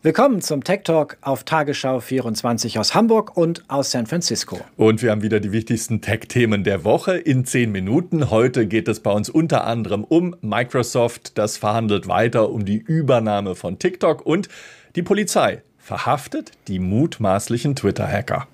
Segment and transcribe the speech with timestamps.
[0.00, 4.60] Willkommen zum Tech Talk auf Tagesschau 24 aus Hamburg und aus San Francisco.
[4.76, 8.30] Und wir haben wieder die wichtigsten Tech-Themen der Woche in zehn Minuten.
[8.30, 13.56] Heute geht es bei uns unter anderem um Microsoft, das verhandelt weiter um die Übernahme
[13.56, 14.48] von TikTok und
[14.94, 18.46] die Polizei verhaftet die mutmaßlichen Twitter-Hacker.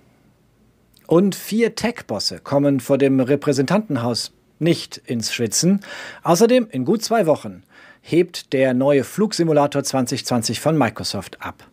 [1.06, 5.80] Und vier Tech-Bosse kommen vor dem Repräsentantenhaus nicht ins Schwitzen.
[6.22, 7.64] Außerdem in gut zwei Wochen
[8.06, 11.66] hebt der neue Flugsimulator 2020 von Microsoft ab.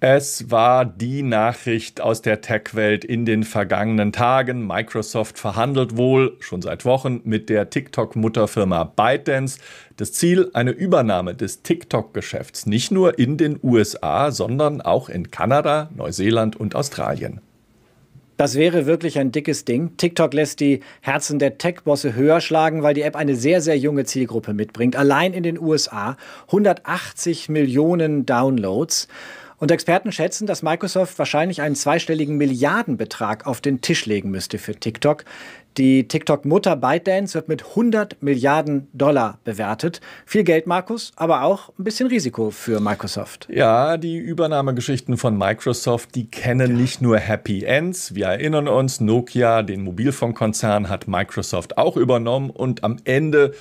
[0.00, 4.66] Es war die Nachricht aus der Tech-Welt in den vergangenen Tagen.
[4.66, 9.58] Microsoft verhandelt wohl schon seit Wochen mit der TikTok-Mutterfirma ByteDance.
[9.96, 15.90] Das Ziel eine Übernahme des TikTok-Geschäfts nicht nur in den USA, sondern auch in Kanada,
[15.94, 17.40] Neuseeland und Australien.
[18.38, 19.96] Das wäre wirklich ein dickes Ding.
[19.96, 24.04] TikTok lässt die Herzen der Tech-Bosse höher schlagen, weil die App eine sehr, sehr junge
[24.04, 24.94] Zielgruppe mitbringt.
[24.94, 29.08] Allein in den USA 180 Millionen Downloads.
[29.58, 34.74] Und Experten schätzen, dass Microsoft wahrscheinlich einen zweistelligen Milliardenbetrag auf den Tisch legen müsste für
[34.74, 35.24] TikTok.
[35.78, 40.00] Die TikTok-Mutter ByteDance wird mit 100 Milliarden Dollar bewertet.
[40.26, 43.48] Viel Geld, Markus, aber auch ein bisschen Risiko für Microsoft.
[43.50, 48.14] Ja, die Übernahmegeschichten von Microsoft, die kennen nicht nur Happy Ends.
[48.14, 53.54] Wir erinnern uns, Nokia, den Mobilfunkkonzern, hat Microsoft auch übernommen und am Ende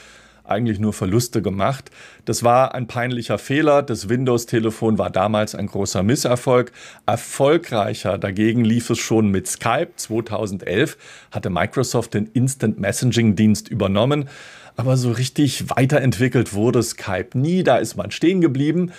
[0.49, 1.91] eigentlich nur Verluste gemacht.
[2.25, 3.83] Das war ein peinlicher Fehler.
[3.83, 6.71] Das Windows-Telefon war damals ein großer Misserfolg.
[7.05, 9.91] Erfolgreicher dagegen lief es schon mit Skype.
[9.95, 10.97] 2011
[11.31, 14.29] hatte Microsoft den Instant Messaging-Dienst übernommen.
[14.75, 17.63] Aber so richtig weiterentwickelt wurde Skype nie.
[17.63, 18.91] Da ist man stehen geblieben.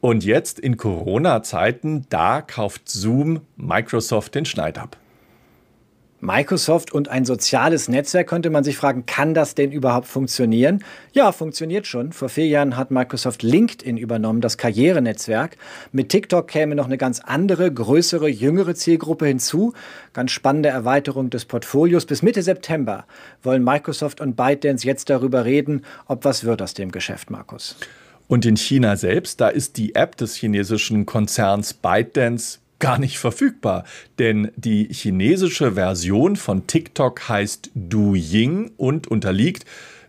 [0.00, 4.96] Und jetzt in Corona-Zeiten, da kauft Zoom Microsoft den Schneid ab.
[6.24, 10.84] Microsoft und ein soziales Netzwerk könnte man sich fragen, kann das denn überhaupt funktionieren?
[11.12, 12.12] Ja, funktioniert schon.
[12.12, 15.56] Vor vier Jahren hat Microsoft LinkedIn übernommen, das Karrierenetzwerk.
[15.90, 19.72] Mit TikTok käme noch eine ganz andere, größere, jüngere Zielgruppe hinzu.
[20.12, 22.06] Ganz spannende Erweiterung des Portfolios.
[22.06, 23.04] Bis Mitte September
[23.42, 27.74] wollen Microsoft und ByteDance jetzt darüber reden, ob was wird aus dem Geschäft, Markus.
[28.28, 33.84] Und in China selbst, da ist die App des chinesischen Konzerns ByteDance gar nicht verfügbar,
[34.18, 39.64] denn die chinesische Version von TikTok heißt Douyin und unterliegt,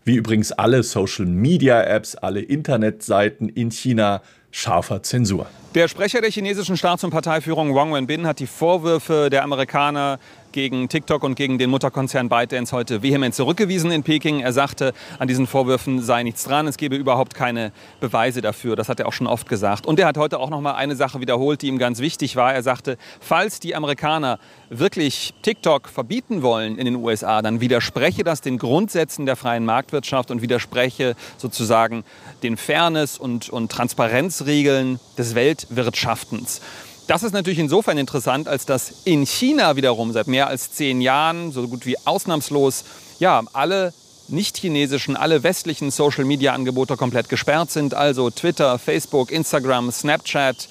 [0.06, 5.46] wie übrigens alle Social-Media-Apps, alle Internetseiten in China, scharfer Zensur.
[5.76, 10.18] Der Sprecher der chinesischen Staats- und Parteiführung Wang Wenbin hat die Vorwürfe der Amerikaner
[10.54, 14.40] gegen TikTok und gegen den Mutterkonzern ByteDance heute vehement zurückgewiesen in Peking.
[14.40, 18.76] Er sagte, an diesen Vorwürfen sei nichts dran, es gebe überhaupt keine Beweise dafür.
[18.76, 19.86] Das hat er auch schon oft gesagt.
[19.86, 22.54] Und er hat heute auch noch mal eine Sache wiederholt, die ihm ganz wichtig war.
[22.54, 28.42] Er sagte, falls die Amerikaner wirklich TikTok verbieten wollen in den USA, dann widerspreche das
[28.42, 32.04] den Grundsätzen der freien Marktwirtschaft und widerspreche sozusagen
[32.44, 36.62] den Fairness- und, und Transparenzregeln des Welt Weltwirtschaftens.
[37.08, 41.52] Das ist natürlich insofern interessant, als dass in China wiederum seit mehr als zehn Jahren
[41.52, 42.86] so gut wie ausnahmslos
[43.20, 43.94] ja, alle
[44.30, 47.94] nicht-chinesischen, alle westlichen Social-Media-Angebote komplett gesperrt sind.
[47.94, 50.70] Also Twitter, Facebook, Instagram, Snapchat,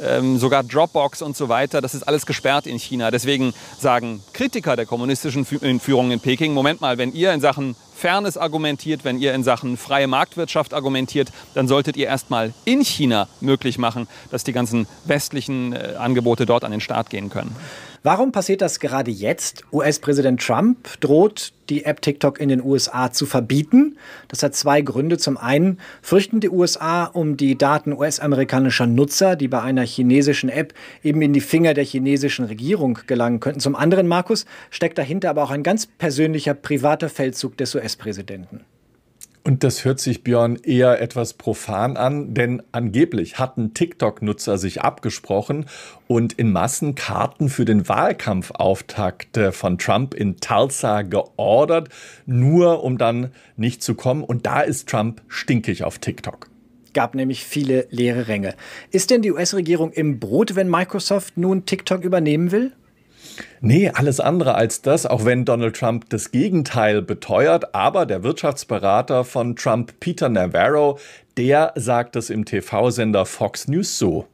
[0.00, 1.80] ähm, sogar Dropbox und so weiter.
[1.80, 3.10] Das ist alles gesperrt in China.
[3.10, 8.36] Deswegen sagen Kritiker der kommunistischen Führung in Peking, Moment mal, wenn ihr in Sachen Fairness
[8.36, 13.78] argumentiert, wenn ihr in Sachen freie Marktwirtschaft argumentiert, dann solltet ihr erstmal in China möglich
[13.78, 17.54] machen, dass die ganzen westlichen äh, Angebote dort an den Start gehen können.
[18.06, 19.64] Warum passiert das gerade jetzt?
[19.72, 23.96] US-Präsident Trump droht, die App TikTok in den USA zu verbieten.
[24.28, 25.16] Das hat zwei Gründe.
[25.16, 30.74] Zum einen fürchten die USA um die Daten US-amerikanischer Nutzer, die bei einer chinesischen App
[31.02, 33.60] eben in die Finger der chinesischen Regierung gelangen könnten.
[33.60, 38.66] Zum anderen, Markus, steckt dahinter aber auch ein ganz persönlicher privater Feldzug des US-Präsidenten.
[39.46, 45.66] Und das hört sich Björn eher etwas profan an, denn angeblich hatten TikTok-Nutzer sich abgesprochen
[46.06, 51.90] und in Massen Karten für den Wahlkampfauftakt von Trump in Tulsa geordert,
[52.24, 54.24] nur um dann nicht zu kommen.
[54.24, 56.48] Und da ist Trump stinkig auf TikTok
[56.94, 58.54] gab nämlich viele leere Ränge.
[58.92, 62.70] Ist denn die US-Regierung im Brot, wenn Microsoft nun TikTok übernehmen will?
[63.60, 67.74] Nee, alles andere als das, auch wenn Donald Trump das Gegenteil beteuert.
[67.74, 70.98] Aber der Wirtschaftsberater von Trump, Peter Navarro,
[71.36, 74.26] der sagt es im TV-Sender Fox News so.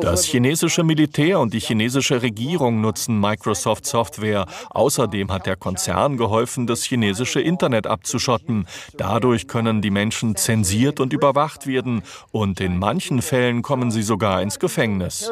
[0.00, 4.46] Das chinesische Militär und die chinesische Regierung nutzen Microsoft Software.
[4.70, 8.66] Außerdem hat der Konzern geholfen, das chinesische Internet abzuschotten.
[8.96, 14.40] Dadurch können die Menschen zensiert und überwacht werden und in manchen Fällen kommen sie sogar
[14.40, 15.30] ins Gefängnis.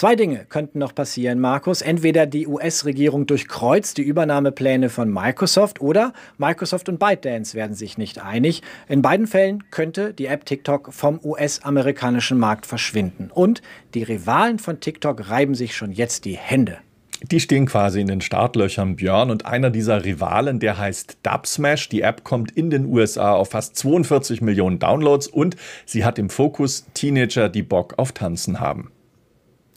[0.00, 1.82] Zwei Dinge könnten noch passieren, Markus.
[1.82, 8.18] Entweder die US-Regierung durchkreuzt die Übernahmepläne von Microsoft oder Microsoft und ByteDance werden sich nicht
[8.18, 8.62] einig.
[8.88, 13.30] In beiden Fällen könnte die App TikTok vom US-amerikanischen Markt verschwinden.
[13.30, 13.60] Und
[13.92, 16.78] die Rivalen von TikTok reiben sich schon jetzt die Hände.
[17.22, 19.30] Die stehen quasi in den Startlöchern, Björn.
[19.30, 21.90] Und einer dieser Rivalen, der heißt Dubsmash.
[21.90, 26.30] Die App kommt in den USA auf fast 42 Millionen Downloads und sie hat im
[26.30, 28.90] Fokus Teenager, die Bock auf Tanzen haben.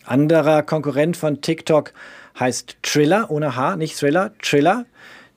[0.06, 1.94] Anderer Konkurrent von TikTok
[2.40, 4.86] heißt Triller, ohne H, nicht Thriller, Triller.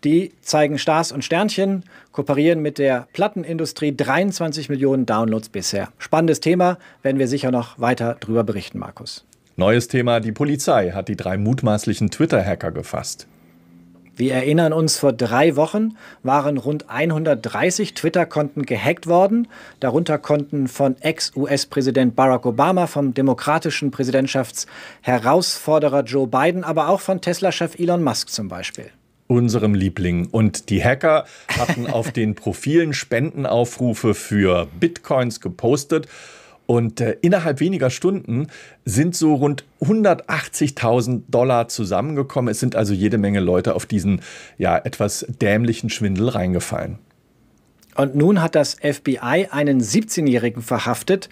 [0.04, 5.88] Die zeigen Stars und Sternchen, kooperieren mit der Plattenindustrie, 23 Millionen Downloads bisher.
[5.98, 9.24] Spannendes Thema, werden wir sicher noch weiter drüber berichten, Markus.
[9.56, 13.26] Neues Thema, die Polizei hat die drei mutmaßlichen Twitter-Hacker gefasst.
[14.18, 19.46] Wir erinnern uns, vor drei Wochen waren rund 130 Twitter-Konten gehackt worden.
[19.78, 27.78] Darunter Konten von Ex-US-Präsident Barack Obama, vom demokratischen Präsidentschaftsherausforderer Joe Biden, aber auch von Tesla-Chef
[27.78, 28.86] Elon Musk zum Beispiel
[29.28, 30.28] unserem Liebling.
[30.30, 31.26] Und die Hacker
[31.58, 36.06] hatten auf den Profilen Spendenaufrufe für Bitcoins gepostet
[36.66, 38.48] und äh, innerhalb weniger Stunden
[38.84, 42.50] sind so rund 180.000 Dollar zusammengekommen.
[42.50, 44.20] Es sind also jede Menge Leute auf diesen
[44.58, 46.98] ja etwas dämlichen Schwindel reingefallen.
[47.94, 51.28] Und nun hat das FBI einen 17-Jährigen verhaftet.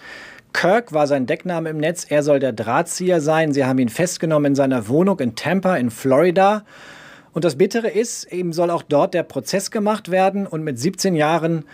[0.53, 2.05] Kirk war sein Deckname im Netz.
[2.09, 3.51] Er soll der Drahtzieher sein.
[3.51, 6.63] Sie haben ihn festgenommen in seiner Wohnung in Tampa in Florida.
[7.33, 10.47] Und das Bittere ist, ihm soll auch dort der Prozess gemacht werden.
[10.47, 11.65] Und mit 17 Jahren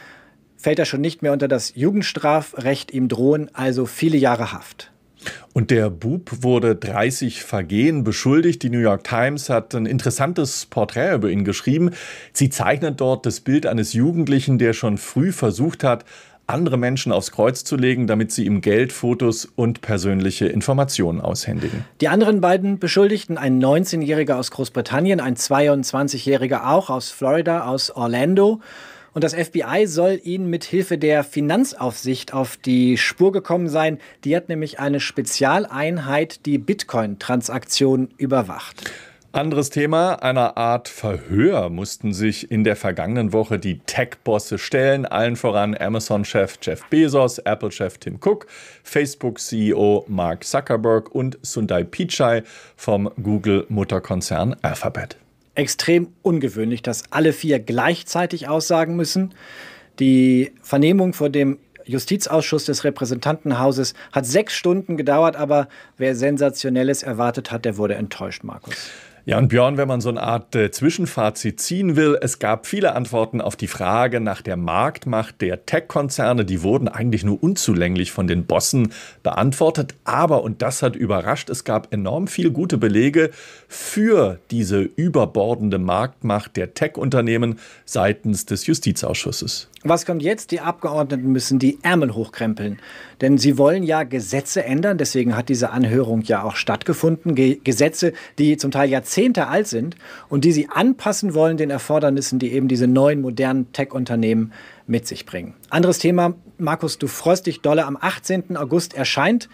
[0.61, 2.91] fällt er schon nicht mehr unter das Jugendstrafrecht.
[2.93, 4.91] Ihm drohen also viele Jahre Haft.
[5.53, 8.63] Und der Bub wurde 30 Vergehen beschuldigt.
[8.63, 11.91] Die New York Times hat ein interessantes Porträt über ihn geschrieben.
[12.33, 16.05] Sie zeichnet dort das Bild eines Jugendlichen, der schon früh versucht hat,
[16.47, 21.85] andere Menschen aufs Kreuz zu legen, damit sie ihm Geld, Fotos und persönliche Informationen aushändigen.
[22.01, 28.59] Die anderen beiden Beschuldigten, ein 19-Jähriger aus Großbritannien, ein 22-Jähriger auch aus Florida, aus Orlando.
[29.13, 33.99] Und das FBI soll ihnen mit Hilfe der Finanzaufsicht auf die Spur gekommen sein.
[34.23, 38.89] Die hat nämlich eine Spezialeinheit, die Bitcoin-Transaktionen überwacht.
[39.33, 45.37] Anderes Thema, einer Art Verhör mussten sich in der vergangenen Woche die Tech-Bosse stellen, allen
[45.37, 48.47] voran Amazon-Chef Jeff Bezos, Apple-Chef Tim Cook,
[48.83, 52.43] Facebook-CEO Mark Zuckerberg und Sundar Pichai
[52.75, 55.15] vom Google-Mutterkonzern Alphabet
[55.55, 59.33] extrem ungewöhnlich, dass alle vier gleichzeitig aussagen müssen.
[59.99, 65.67] Die Vernehmung vor dem Justizausschuss des Repräsentantenhauses hat sechs Stunden gedauert, aber
[65.97, 68.91] wer Sensationelles erwartet hat, der wurde enttäuscht, Markus.
[69.23, 72.95] Ja, und Björn, wenn man so eine Art äh, Zwischenfazit ziehen will, es gab viele
[72.95, 76.43] Antworten auf die Frage nach der Marktmacht der Tech-Konzerne.
[76.43, 78.91] Die wurden eigentlich nur unzulänglich von den Bossen
[79.21, 79.93] beantwortet.
[80.05, 83.29] Aber, und das hat überrascht, es gab enorm viel gute Belege
[83.67, 89.69] für diese überbordende Marktmacht der Tech-Unternehmen seitens des Justizausschusses.
[89.83, 90.51] Was kommt jetzt?
[90.51, 92.77] Die Abgeordneten müssen die Ärmel hochkrempeln.
[93.19, 94.99] Denn sie wollen ja Gesetze ändern.
[94.99, 97.33] Deswegen hat diese Anhörung ja auch stattgefunden.
[97.33, 99.95] Ge Gesetze, die zum Teil Jahrzehnte alt sind
[100.29, 104.53] und die sie anpassen wollen den Erfordernissen, die eben diese neuen modernen Tech-Unternehmen
[104.85, 105.55] mit sich bringen.
[105.71, 106.35] Anderes Thema.
[106.59, 107.85] Markus, du freust dich dolle.
[107.85, 108.57] Am 18.
[108.57, 109.49] August erscheint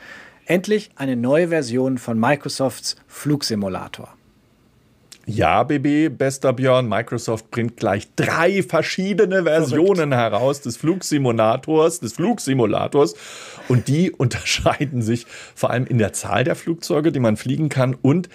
[0.45, 4.16] endlich eine neue Version von Microsofts Flugsimulator.
[5.29, 10.15] Ja, BB, bester Björn, Microsoft bringt gleich drei verschiedene Versionen Verrückt.
[10.15, 13.13] heraus des Flugsimulators, des Flugsimulators.
[13.67, 17.93] Und die unterscheiden sich vor allem in der Zahl der Flugzeuge, die man fliegen kann
[18.01, 18.29] und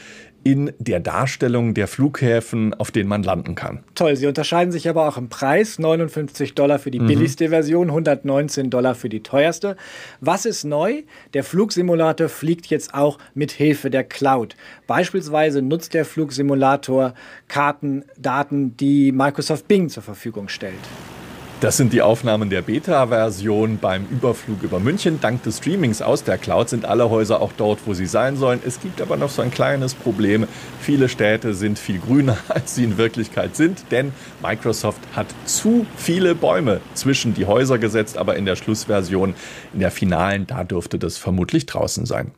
[0.45, 3.85] in der Darstellung der Flughäfen, auf denen man landen kann.
[3.95, 5.79] Toll, sie unterscheiden sich aber auch im Preis.
[5.79, 7.07] 59 Dollar für die mhm.
[7.07, 9.77] billigste Version, 119 Dollar für die teuerste.
[10.21, 11.03] Was ist neu?
[11.35, 14.57] Der Flugsimulator fliegt jetzt auch mit Hilfe der Cloud.
[14.87, 17.15] Beispielsweise nutzt der Flugsimulator
[17.49, 20.73] Karten, Daten, die Microsoft Bing zur Verfügung stellt.
[21.63, 25.21] Das sind die Aufnahmen der Beta-Version beim Überflug über München.
[25.21, 28.59] Dank des Streamings aus der Cloud sind alle Häuser auch dort, wo sie sein sollen.
[28.67, 30.49] Es gibt aber noch so ein kleines Problem.
[30.81, 36.35] Viele Städte sind viel grüner, als sie in Wirklichkeit sind, denn Microsoft hat zu viele
[36.35, 39.37] Bäume zwischen die Häuser gesetzt, aber in der Schlussversion,
[39.73, 42.33] in der finalen, da dürfte das vermutlich draußen sein.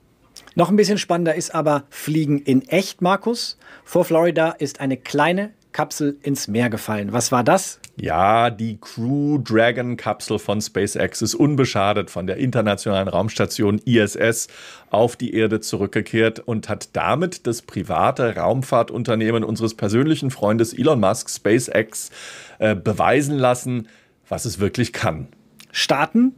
[0.54, 3.56] Noch ein bisschen spannender ist aber Fliegen in echt, Markus.
[3.84, 7.14] Vor Florida ist eine kleine Kapsel ins Meer gefallen.
[7.14, 7.80] Was war das?
[7.96, 14.48] Ja, die Crew Dragon Kapsel von SpaceX ist unbeschadet von der internationalen Raumstation ISS
[14.90, 21.30] auf die Erde zurückgekehrt und hat damit das private Raumfahrtunternehmen unseres persönlichen Freundes Elon Musk,
[21.30, 22.10] SpaceX,
[22.58, 23.88] äh, beweisen lassen,
[24.28, 25.28] was es wirklich kann.
[25.70, 26.34] Starten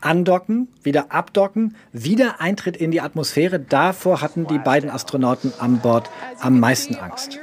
[0.00, 3.58] andocken, wieder abdocken, wieder Eintritt in die Atmosphäre.
[3.58, 6.10] Davor hatten die beiden Astronauten an Bord
[6.40, 7.38] am meisten Angst.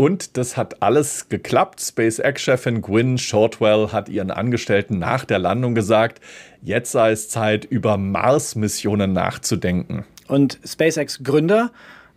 [0.00, 1.78] Und das hat alles geklappt.
[1.78, 6.22] SpaceX-Chefin Gwynne Shortwell hat ihren Angestellten nach der Landung gesagt,
[6.62, 10.06] jetzt sei es Zeit, über Mars-Missionen nachzudenken.
[10.26, 11.70] Und SpaceX-Gründer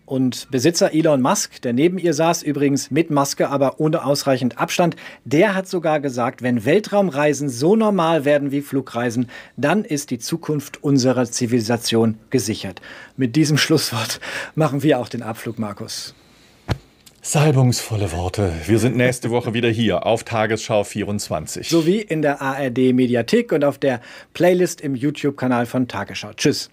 [0.05, 4.95] und Besitzer Elon Musk, der neben ihr saß, übrigens mit Maske, aber ohne ausreichend Abstand,
[5.25, 10.81] der hat sogar gesagt, wenn Weltraumreisen so normal werden wie Flugreisen, dann ist die Zukunft
[10.81, 12.79] unserer Zivilisation gesichert.
[13.17, 14.21] Mit diesem Schlusswort
[14.55, 16.15] machen wir auch den Abflug, Markus.
[17.25, 18.51] Salbungsvolle Worte.
[18.65, 21.69] Wir sind nächste Woche wieder hier auf Tagesschau 24.
[21.69, 24.01] Sowie in der ARD Mediathek und auf der
[24.33, 26.33] Playlist im YouTube-Kanal von Tagesschau.
[26.33, 26.69] Tschüss.